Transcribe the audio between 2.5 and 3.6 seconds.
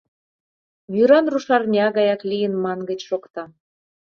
мангыч шокта.